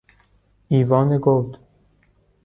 ایوان 0.69 1.17
گود 1.17 1.57